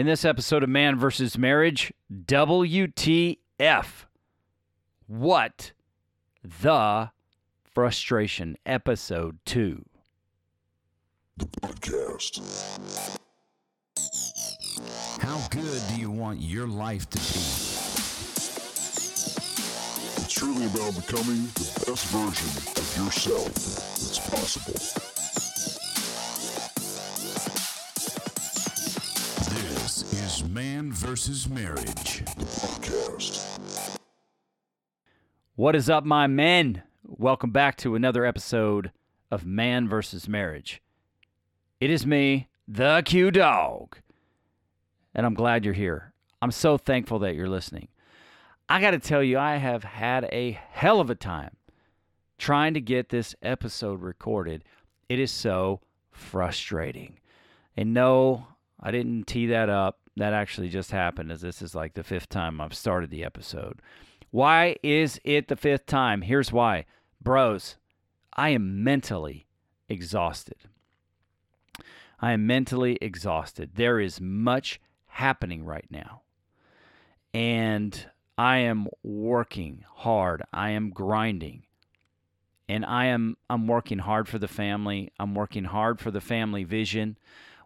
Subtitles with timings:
[0.00, 3.36] In this episode of Man versus Marriage, WTF.
[5.06, 5.72] What
[6.42, 7.10] the
[7.64, 9.84] frustration, episode 2.
[11.36, 12.40] The podcast.
[15.20, 17.24] How good do you want your life to be?
[20.16, 25.09] It's truly about becoming the best version of yourself that's possible.
[30.50, 32.24] Man versus Marriage.
[32.24, 33.96] Podcast.
[35.54, 36.82] What is up, my men?
[37.04, 38.90] Welcome back to another episode
[39.30, 40.82] of Man versus Marriage.
[41.78, 43.98] It is me, the Q Dog,
[45.14, 46.14] and I'm glad you're here.
[46.42, 47.86] I'm so thankful that you're listening.
[48.68, 51.54] I got to tell you, I have had a hell of a time
[52.38, 54.64] trying to get this episode recorded.
[55.08, 57.20] It is so frustrating.
[57.76, 58.48] And no,
[58.80, 59.98] I didn't tee that up.
[60.20, 63.80] That actually just happened, as this is like the fifth time I've started the episode.
[64.30, 66.20] Why is it the fifth time?
[66.20, 66.84] Here's why.
[67.22, 67.76] Bros,
[68.34, 69.46] I am mentally
[69.88, 70.58] exhausted.
[72.20, 73.70] I am mentally exhausted.
[73.76, 76.20] There is much happening right now.
[77.32, 80.42] And I am working hard.
[80.52, 81.62] I am grinding.
[82.68, 85.12] And I am I'm working hard for the family.
[85.18, 87.16] I'm working hard for the family vision.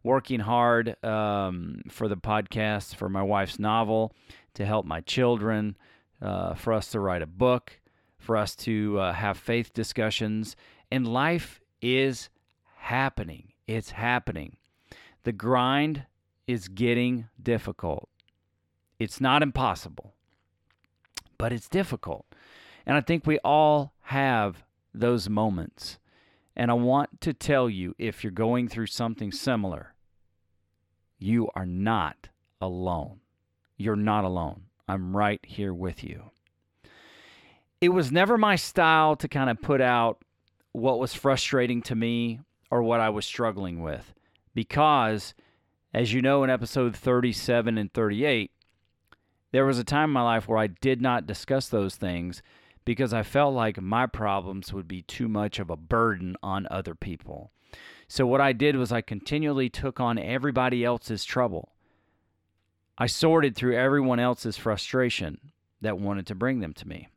[0.04, 4.14] Working hard um, for the podcast, for my wife's novel,
[4.52, 5.76] to help my children,
[6.20, 7.80] uh, for us to write a book,
[8.18, 10.56] for us to uh, have faith discussions.
[10.92, 12.28] And life is
[12.76, 13.52] happening.
[13.66, 14.58] It's happening.
[15.22, 16.04] The grind
[16.46, 18.10] is getting difficult.
[18.98, 20.12] It's not impossible,
[21.38, 22.26] but it's difficult.
[22.84, 25.98] And I think we all have those moments.
[26.54, 29.93] And I want to tell you if you're going through something similar,
[31.24, 32.28] you are not
[32.60, 33.20] alone.
[33.78, 34.64] You're not alone.
[34.86, 36.30] I'm right here with you.
[37.80, 40.22] It was never my style to kind of put out
[40.72, 42.40] what was frustrating to me
[42.70, 44.12] or what I was struggling with
[44.54, 45.34] because,
[45.94, 48.50] as you know, in episode 37 and 38,
[49.52, 52.42] there was a time in my life where I did not discuss those things
[52.84, 56.94] because I felt like my problems would be too much of a burden on other
[56.94, 57.50] people.
[58.08, 61.72] So, what I did was I continually took on everybody else's trouble.
[62.96, 67.08] I sorted through everyone else's frustration that wanted to bring them to me.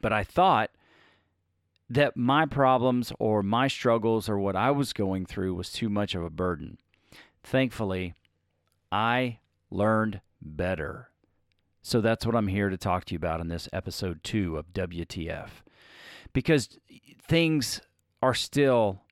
[0.00, 0.70] But I thought
[1.88, 6.14] that my problems or my struggles or what I was going through was too much
[6.14, 6.78] of a burden.
[7.42, 8.14] Thankfully,
[8.90, 9.38] I
[9.70, 11.10] learned better.
[11.82, 14.72] So that's what I'm here to talk to you about in this episode two of
[14.72, 15.48] WTF.
[16.32, 16.78] Because
[17.28, 17.80] things
[18.20, 19.02] are still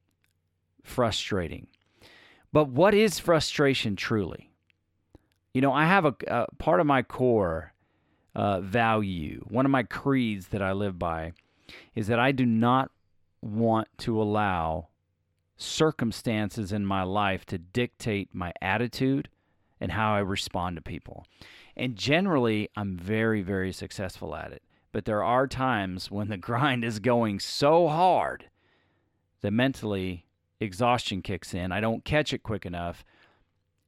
[0.85, 1.67] frustrating.
[2.53, 4.51] But what is frustration truly?
[5.53, 7.73] You know, I have a, a part of my core
[8.35, 11.33] uh, value, one of my creeds that I live by,
[11.95, 12.91] is that I do not
[13.41, 14.89] want to allow
[15.57, 19.29] circumstances in my life to dictate my attitude
[19.81, 21.27] and how I respond to people.
[21.77, 24.63] And generally, I'm very, very successful at it.
[24.93, 28.49] But there are times when the grind is going so hard
[29.41, 30.24] that mentally
[30.61, 31.73] exhaustion kicks in.
[31.73, 33.05] I don't catch it quick enough,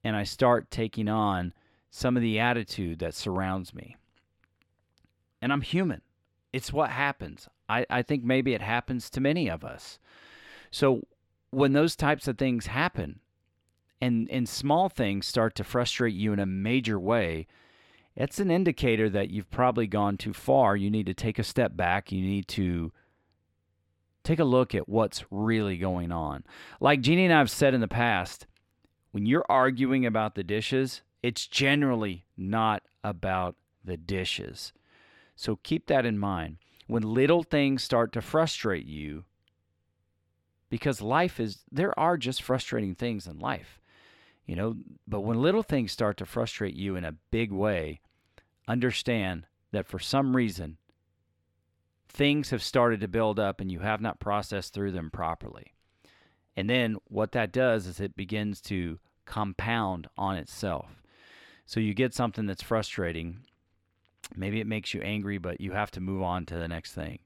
[0.04, 1.52] and I start taking on
[1.90, 3.96] some of the attitude that surrounds me.
[5.40, 6.02] And I'm human.
[6.52, 7.48] It's what happens.
[7.68, 9.98] I, I think maybe it happens to many of us.
[10.70, 11.02] So
[11.50, 13.20] when those types of things happen
[14.00, 17.46] and, and small things start to frustrate you in a major way,
[18.14, 20.76] it's an indicator that you've probably gone too far.
[20.76, 22.10] You need to take a step back.
[22.10, 22.92] You need to
[24.26, 26.44] take a look at what's really going on.
[26.80, 28.46] Like Jeannie and I have said in the past,
[29.12, 33.54] when you're arguing about the dishes, it's generally not about
[33.84, 34.72] the dishes.
[35.36, 36.56] So keep that in mind.
[36.88, 39.24] When little things start to frustrate you,
[40.68, 43.80] because life is, there are just frustrating things in life,
[44.44, 44.76] you know,
[45.06, 48.00] but when little things start to frustrate you in a big way,
[48.66, 50.78] understand that for some reason,
[52.16, 55.74] things have started to build up and you have not processed through them properly.
[56.56, 61.02] And then what that does is it begins to compound on itself.
[61.66, 63.40] So you get something that's frustrating.
[64.34, 67.18] Maybe it makes you angry, but you have to move on to the next thing.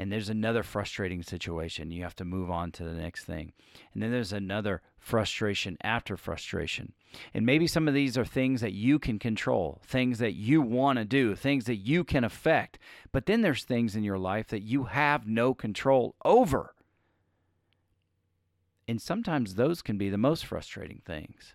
[0.00, 1.90] And there's another frustrating situation.
[1.90, 3.52] You have to move on to the next thing.
[3.92, 6.92] And then there's another frustration after frustration.
[7.34, 10.98] And maybe some of these are things that you can control, things that you want
[10.98, 12.78] to do, things that you can affect.
[13.10, 16.74] But then there's things in your life that you have no control over.
[18.86, 21.54] And sometimes those can be the most frustrating things.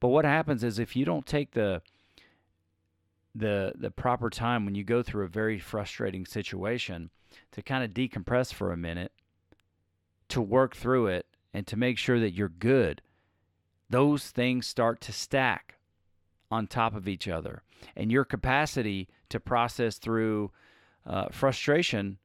[0.00, 1.82] But what happens is if you don't take the
[3.34, 7.10] the the proper time when you go through a very frustrating situation
[7.52, 9.12] to kind of decompress for a minute,
[10.28, 13.02] to work through it and to make sure that you're good,
[13.90, 15.76] those things start to stack
[16.50, 17.62] on top of each other.
[17.96, 20.52] And your capacity to process through
[21.06, 22.18] uh, frustration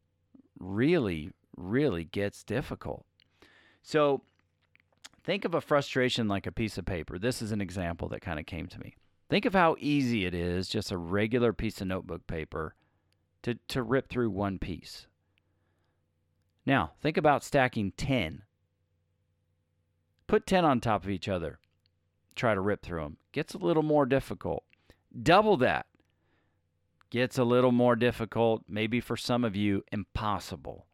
[0.59, 3.05] really, really gets difficult.
[3.81, 4.21] So
[5.23, 7.17] think of a frustration like a piece of paper.
[7.17, 8.95] This is an example that kind of came to me.
[9.29, 12.73] Think of how easy it is, just a regular piece of notebook paper,
[13.43, 15.05] to, to rip through one piece.
[16.65, 18.43] Now, think about stacking 10.
[20.27, 21.59] Put 10 on top of each other.
[22.35, 23.17] Try to rip through them.
[23.31, 24.63] Gets a little more difficult.
[25.21, 25.85] Double that.
[27.11, 28.63] Gets a little more difficult.
[28.67, 30.85] Maybe for some of you, impossible.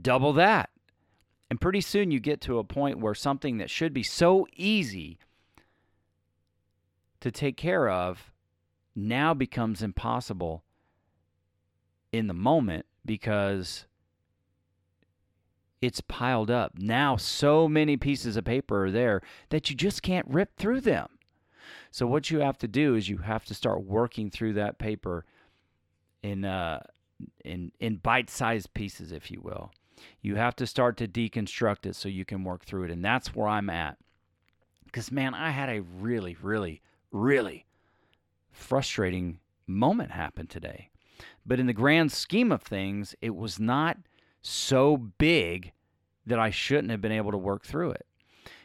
[0.00, 0.70] Double that.
[1.50, 5.18] And pretty soon you get to a point where something that should be so easy
[7.20, 8.32] to take care of
[8.94, 10.64] now becomes impossible
[12.12, 13.86] in the moment because
[15.80, 16.72] it's piled up.
[16.76, 21.08] Now, so many pieces of paper are there that you just can't rip through them.
[21.90, 25.24] So, what you have to do is you have to start working through that paper
[26.22, 26.80] in, uh,
[27.44, 29.70] in, in bite sized pieces, if you will.
[30.20, 32.90] You have to start to deconstruct it so you can work through it.
[32.90, 33.98] And that's where I'm at.
[34.84, 37.66] Because, man, I had a really, really, really
[38.50, 40.90] frustrating moment happened today.
[41.44, 43.98] But in the grand scheme of things, it was not
[44.42, 45.72] so big
[46.26, 48.06] that I shouldn't have been able to work through it.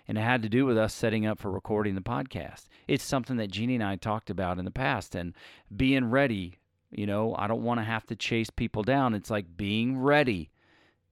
[0.07, 2.68] And it had to do with us setting up for recording the podcast.
[2.88, 5.33] It's something that Jeannie and I talked about in the past and
[5.75, 6.59] being ready.
[6.91, 9.15] You know, I don't want to have to chase people down.
[9.15, 10.51] It's like being ready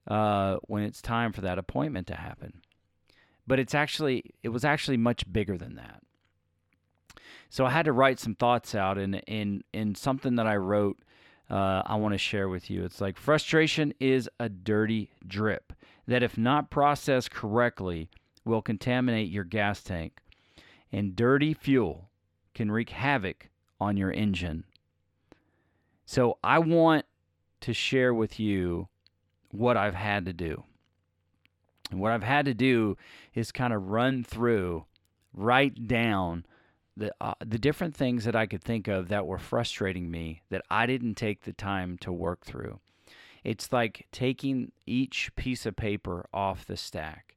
[0.08, 2.62] uh, when it's time for that appointment to happen.
[3.48, 6.04] But it's actually, it was actually much bigger than that.
[7.54, 10.98] So I had to write some thoughts out, and in in something that I wrote
[11.52, 12.84] uh, I want to share with you.
[12.84, 15.72] It's like frustration is a dirty drip
[16.08, 18.10] that, if not processed correctly,
[18.44, 20.20] will contaminate your gas tank.
[20.92, 22.10] And dirty fuel
[22.56, 24.64] can wreak havoc on your engine.
[26.08, 27.06] So, I want
[27.62, 28.88] to share with you
[29.52, 30.64] what I've had to do.
[31.92, 32.98] And what I've had to do
[33.36, 34.86] is kind of run through,
[35.36, 36.48] write down
[36.96, 40.64] the uh, the different things that I could think of that were frustrating me that
[40.70, 42.80] I didn't take the time to work through.
[43.44, 47.36] It's like taking each piece of paper off the stack.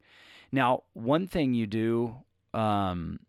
[0.52, 2.16] Now, one thing you do,
[2.54, 3.20] um,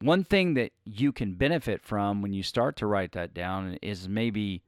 [0.00, 4.08] one thing that you can benefit from when you start to write that down is
[4.08, 4.62] maybe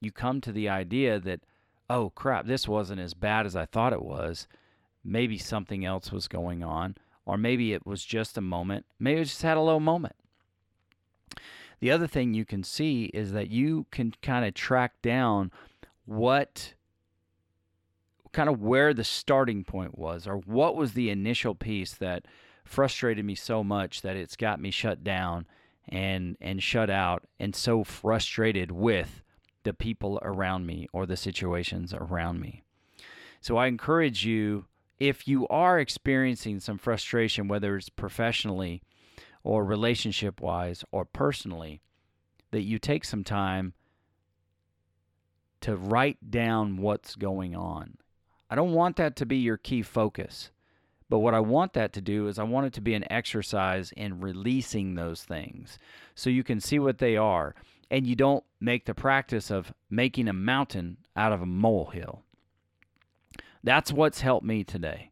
[0.00, 1.40] you come to the idea that,
[1.90, 4.46] oh crap, this wasn't as bad as I thought it was.
[5.04, 6.96] Maybe something else was going on,
[7.26, 8.86] or maybe it was just a moment.
[9.00, 10.14] Maybe I just had a low moment.
[11.82, 15.50] The other thing you can see is that you can kind of track down
[16.04, 16.74] what
[18.30, 22.24] kind of where the starting point was or what was the initial piece that
[22.64, 25.44] frustrated me so much that it's got me shut down
[25.88, 29.24] and and shut out and so frustrated with
[29.64, 32.62] the people around me or the situations around me.
[33.40, 34.66] So I encourage you
[35.00, 38.84] if you are experiencing some frustration whether it's professionally
[39.44, 41.80] or relationship wise or personally,
[42.50, 43.74] that you take some time
[45.60, 47.96] to write down what's going on.
[48.50, 50.50] I don't want that to be your key focus.
[51.08, 53.92] But what I want that to do is I want it to be an exercise
[53.92, 55.78] in releasing those things
[56.14, 57.54] so you can see what they are
[57.90, 62.22] and you don't make the practice of making a mountain out of a molehill.
[63.62, 65.10] That's what's helped me today.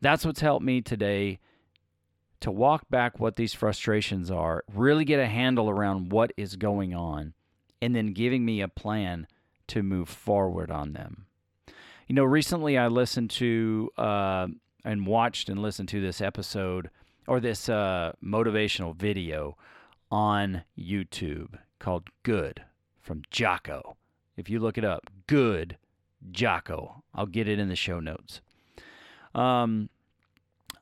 [0.00, 1.38] That's what's helped me today
[2.40, 6.94] to walk back what these frustrations are, really get a handle around what is going
[6.94, 7.34] on,
[7.80, 9.26] and then giving me a plan
[9.68, 11.26] to move forward on them.
[12.06, 14.46] You know, recently I listened to uh,
[14.84, 16.90] and watched and listened to this episode
[17.26, 19.56] or this uh, motivational video
[20.10, 22.62] on YouTube called Good
[23.02, 23.96] from Jocko.
[24.36, 25.76] If you look it up, Good
[26.30, 27.02] Jocko.
[27.14, 28.40] I'll get it in the show notes.
[29.34, 29.90] Um,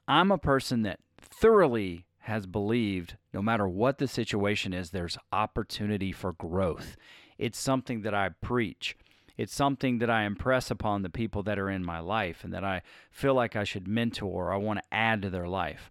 [0.06, 1.00] I'm a person that
[1.38, 6.96] thoroughly has believed no matter what the situation is, there's opportunity for growth.
[7.36, 8.96] It's something that I preach.
[9.36, 12.64] It's something that I impress upon the people that are in my life and that
[12.64, 15.90] I feel like I should mentor or I want to add to their life.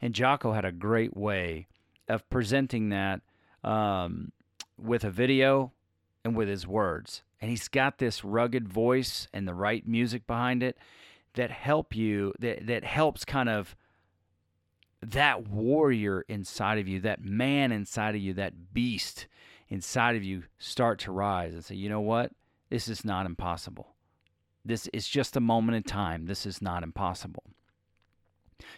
[0.00, 1.66] And Jocko had a great way
[2.08, 3.22] of presenting that
[3.64, 4.32] um,
[4.78, 5.72] with a video
[6.24, 7.22] and with his words.
[7.40, 10.76] And he's got this rugged voice and the right music behind it
[11.34, 13.74] that help you that that helps kind of
[15.02, 19.26] that warrior inside of you, that man inside of you, that beast
[19.68, 22.32] inside of you start to rise and say, you know what?
[22.70, 23.94] This is not impossible.
[24.64, 26.26] This is just a moment in time.
[26.26, 27.42] This is not impossible.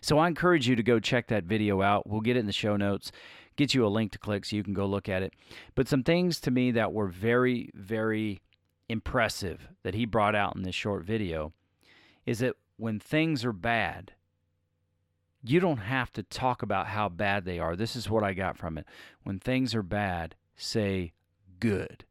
[0.00, 2.08] So I encourage you to go check that video out.
[2.08, 3.12] We'll get it in the show notes,
[3.56, 5.34] get you a link to click so you can go look at it.
[5.74, 8.40] But some things to me that were very, very
[8.88, 11.52] impressive that he brought out in this short video
[12.24, 14.12] is that when things are bad,
[15.44, 17.76] you don't have to talk about how bad they are.
[17.76, 18.86] This is what I got from it.
[19.22, 21.12] When things are bad, say
[21.60, 22.04] good.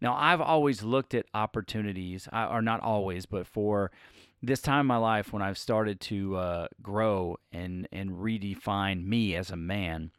[0.00, 3.92] Now, I've always looked at opportunities, or not always, but for
[4.42, 9.36] this time in my life when I've started to uh, grow and, and redefine me
[9.36, 10.10] as a man,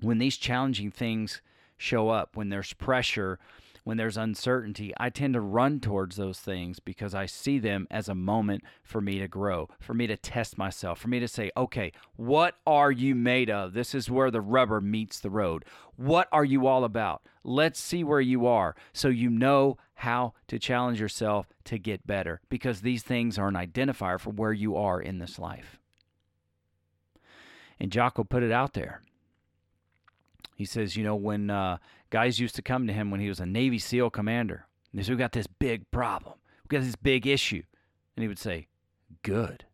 [0.00, 1.42] when these challenging things
[1.76, 3.38] show up, when there's pressure,
[3.84, 8.08] when there's uncertainty, I tend to run towards those things because I see them as
[8.08, 11.50] a moment for me to grow, for me to test myself, for me to say,
[11.56, 13.74] okay, what are you made of?
[13.74, 15.66] This is where the rubber meets the road.
[15.96, 17.22] What are you all about?
[17.44, 22.40] Let's see where you are so you know how to challenge yourself to get better
[22.48, 25.78] because these things are an identifier for where you are in this life.
[27.78, 29.02] And Jocko put it out there.
[30.56, 31.78] He says, you know, when uh,
[32.14, 35.02] guys used to come to him when he was a Navy SEAL commander, and they
[35.02, 37.64] said, we got this big problem, we got this big issue.
[38.16, 38.68] And he would say,
[39.24, 39.64] good.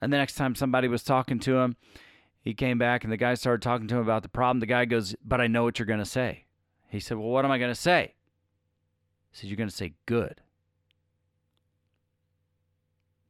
[0.00, 1.76] And the next time somebody was talking to him,
[2.40, 4.60] he came back and the guy started talking to him about the problem.
[4.60, 6.46] The guy goes, But I know what you're going to say.
[6.88, 8.14] He said, Well, what am I going to say?
[9.30, 10.40] He said, You're going to say good.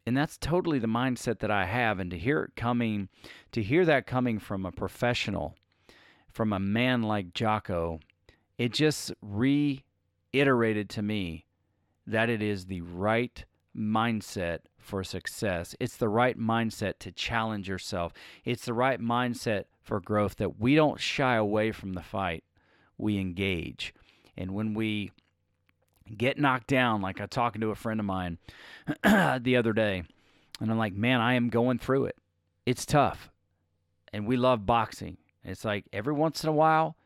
[0.06, 1.98] And that's totally the mindset that I have.
[1.98, 3.08] And to hear it coming,
[3.50, 5.56] to hear that coming from a professional,
[6.32, 8.00] from a man like Jocko,
[8.58, 11.46] it just reiterated to me
[12.06, 13.44] that it is the right
[13.76, 15.74] mindset for success.
[15.78, 18.12] It's the right mindset to challenge yourself.
[18.44, 22.44] It's the right mindset for growth that we don't shy away from the fight,
[22.98, 23.94] we engage.
[24.36, 25.12] And when we
[26.16, 28.38] get knocked down, like I was talking to a friend of mine
[29.02, 30.04] the other day,
[30.60, 32.16] and I'm like, man, I am going through it.
[32.66, 33.30] It's tough.
[34.12, 35.16] And we love boxing.
[35.44, 36.96] It's like every once in a while,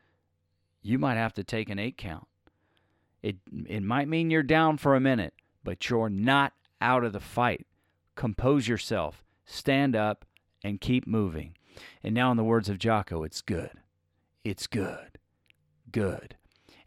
[0.81, 2.27] you might have to take an eight count.
[3.21, 7.19] It it might mean you're down for a minute, but you're not out of the
[7.19, 7.65] fight.
[8.15, 10.25] Compose yourself, stand up,
[10.63, 11.55] and keep moving.
[12.03, 13.71] And now, in the words of Jocko, it's good.
[14.43, 15.19] It's good.
[15.91, 16.35] Good.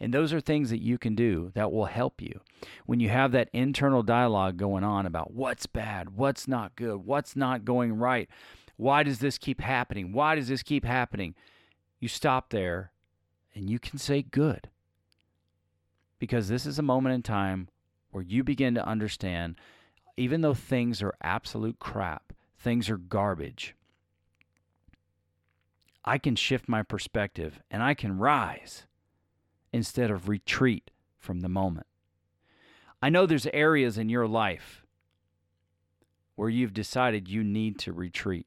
[0.00, 2.40] And those are things that you can do that will help you.
[2.86, 7.36] When you have that internal dialogue going on about what's bad, what's not good, what's
[7.36, 8.28] not going right,
[8.80, 10.10] why does this keep happening?
[10.10, 11.34] Why does this keep happening?
[11.98, 12.92] You stop there
[13.54, 14.70] and you can say good.
[16.18, 17.68] Because this is a moment in time
[18.10, 19.56] where you begin to understand,
[20.16, 23.74] even though things are absolute crap, things are garbage,
[26.02, 28.86] I can shift my perspective and I can rise
[29.74, 31.86] instead of retreat from the moment.
[33.02, 34.86] I know there's areas in your life
[36.34, 38.46] where you've decided you need to retreat.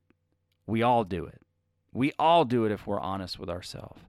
[0.66, 1.42] We all do it.
[1.92, 4.02] We all do it if we're honest with ourselves.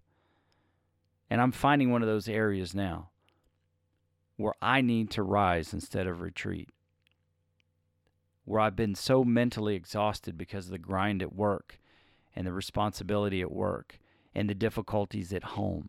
[1.28, 3.10] And I'm finding one of those areas now
[4.36, 6.68] where I need to rise instead of retreat.
[8.44, 11.78] Where I've been so mentally exhausted because of the grind at work
[12.36, 13.98] and the responsibility at work
[14.34, 15.88] and the difficulties at home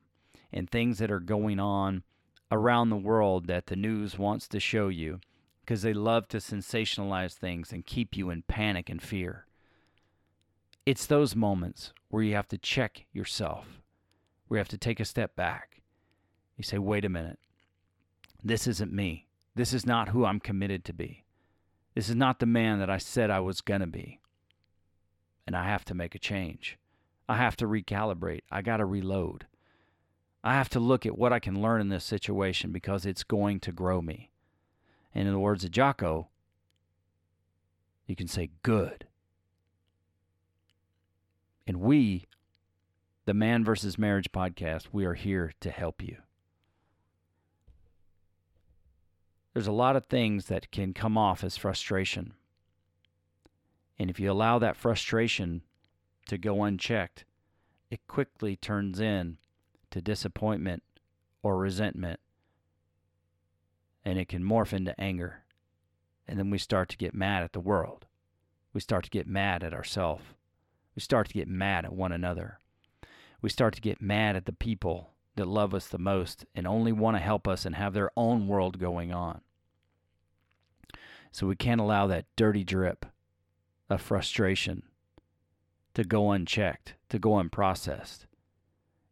[0.54, 2.04] and things that are going on
[2.52, 5.20] around the world that the news wants to show you
[5.62, 9.48] because they love to sensationalize things and keep you in panic and fear.
[10.86, 13.82] It's those moments where you have to check yourself,
[14.48, 15.82] where you have to take a step back.
[16.58, 17.40] You say, wait a minute,
[18.44, 19.28] this isn't me.
[19.56, 21.24] This is not who I'm committed to be.
[21.96, 24.20] This is not the man that I said I was going to be.
[25.48, 26.78] And I have to make a change.
[27.28, 28.42] I have to recalibrate.
[28.52, 29.48] I got to reload.
[30.44, 33.60] I have to look at what I can learn in this situation because it's going
[33.62, 34.30] to grow me.
[35.16, 36.28] And in the words of Jocko,
[38.06, 39.08] you can say good.
[41.68, 42.28] And we,
[43.26, 46.18] the Man versus Marriage podcast, we are here to help you.
[49.54, 52.34] There's a lot of things that can come off as frustration.
[53.98, 55.62] And if you allow that frustration
[56.28, 57.24] to go unchecked,
[57.90, 59.38] it quickly turns in
[59.92, 60.84] to disappointment
[61.42, 62.20] or resentment.
[64.04, 65.44] And it can morph into anger.
[66.28, 68.06] And then we start to get mad at the world.
[68.74, 70.24] We start to get mad at ourselves.
[70.96, 72.60] We start to get mad at one another.
[73.42, 76.92] We start to get mad at the people that love us the most and only
[76.94, 79.42] want to help us and have their own world going on.
[81.32, 83.06] So we can't allow that dirty drip
[83.90, 84.84] of frustration
[85.94, 88.26] to go unchecked, to go unprocessed.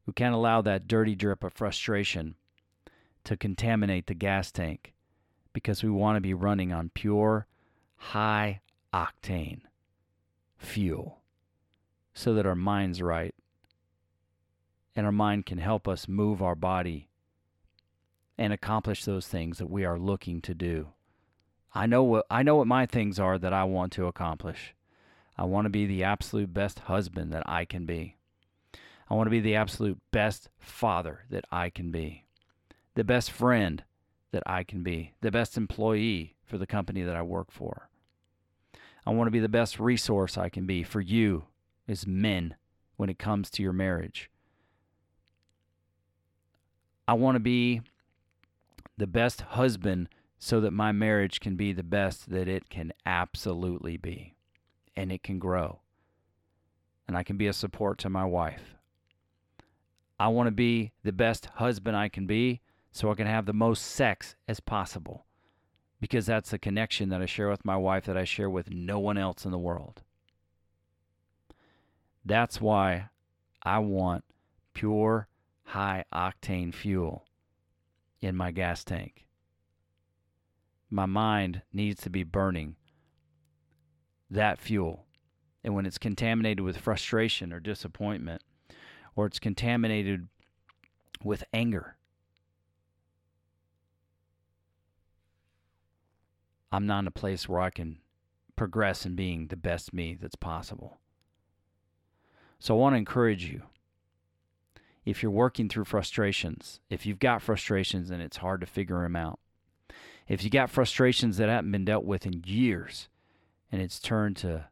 [0.05, 2.35] We can't allow that dirty drip of frustration
[3.25, 4.93] to contaminate the gas tank
[5.51, 7.47] because we want to be running on pure,
[7.97, 8.61] high
[8.93, 9.61] octane
[10.57, 11.22] fuel
[12.13, 13.33] so that our mind's right
[14.95, 17.09] and our mind can help us move our body
[18.37, 20.89] and accomplish those things that we are looking to do.
[21.73, 24.75] I know what I know what my things are that I want to accomplish.
[25.37, 28.17] I want to be the absolute best husband that I can be.
[29.09, 32.25] I want to be the absolute best father that I can be.
[32.93, 33.83] The best friend
[34.31, 35.13] that I can be.
[35.21, 37.89] The best employee for the company that I work for.
[39.05, 41.45] I want to be the best resource I can be for you
[41.87, 42.55] as men
[42.95, 44.29] when it comes to your marriage.
[47.07, 47.81] I want to be
[48.97, 50.09] the best husband
[50.39, 54.35] so that my marriage can be the best that it can absolutely be
[54.95, 55.79] and it can grow.
[57.07, 58.75] And I can be a support to my wife.
[60.19, 62.61] I want to be the best husband I can be
[62.91, 65.25] so I can have the most sex as possible
[65.99, 68.99] because that's the connection that I share with my wife that I share with no
[68.99, 70.03] one else in the world.
[72.25, 73.09] That's why
[73.61, 74.23] I want
[74.73, 75.27] pure,
[75.65, 77.25] high octane fuel
[78.21, 79.27] in my gas tank.
[80.89, 82.75] My mind needs to be burning
[84.29, 85.05] that fuel.
[85.63, 88.41] And when it's contaminated with frustration or disappointment,
[89.15, 90.27] or it's contaminated
[91.23, 91.97] with anger,
[96.71, 97.99] I'm not in a place where I can
[98.55, 100.99] progress in being the best me that's possible.
[102.63, 103.63] So I want to encourage you.
[105.03, 109.17] If you're working through frustrations, if you've got frustrations and it's hard to figure them
[109.17, 109.37] out,
[110.29, 113.09] if you got frustrations that haven't been dealt with in years
[113.69, 114.67] and it's turned to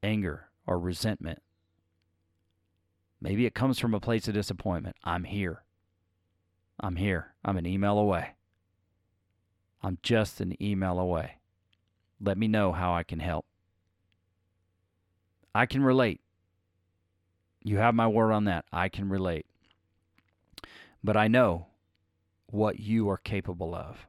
[0.00, 1.42] anger or resentment,
[3.20, 4.94] maybe it comes from a place of disappointment.
[5.02, 5.64] I'm here.
[6.78, 7.34] I'm here.
[7.44, 8.34] I'm an email away.
[9.82, 11.38] I'm just an email away.
[12.20, 13.44] Let me know how I can help.
[15.52, 16.20] I can relate.
[17.64, 18.66] You have my word on that.
[18.70, 19.46] I can relate.
[21.02, 21.66] But I know
[22.46, 24.06] what you are capable of.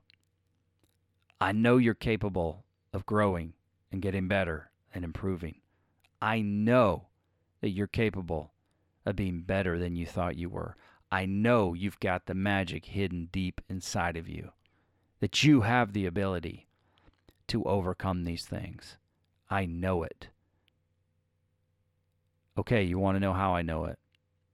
[1.40, 3.54] I know you're capable of growing
[3.92, 5.56] and getting better and improving.
[6.22, 7.08] I know
[7.62, 8.52] that you're capable
[9.06, 10.76] of being better than you thought you were.
[11.12, 14.52] I know you've got the magic hidden deep inside of you,
[15.20, 16.68] that you have the ability
[17.48, 18.98] to overcome these things.
[19.50, 20.28] I know it.
[22.58, 24.00] Okay, you want to know how I know it?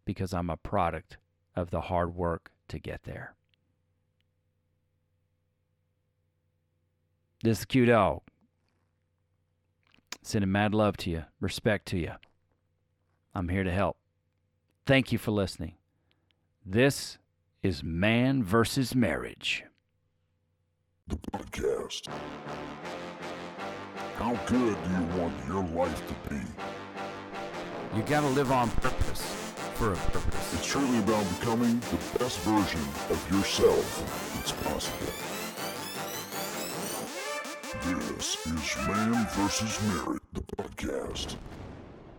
[0.05, 1.17] Because I'm a product
[1.55, 3.35] of the hard work to get there.
[7.43, 8.21] This is Q Dog.
[10.23, 12.11] Sending mad love to you, respect to you.
[13.33, 13.97] I'm here to help.
[14.85, 15.73] Thank you for listening.
[16.65, 17.17] This
[17.63, 19.63] is Man versus Marriage.
[21.07, 22.07] The podcast.
[24.17, 26.41] How good do you want your life to be?
[27.93, 29.21] You gotta live on purpose
[29.73, 30.53] for a purpose.
[30.53, 35.11] It's truly about becoming the best version of yourself that's possible.
[37.83, 39.81] This is Man vs.
[39.89, 41.35] Marriage, the podcast.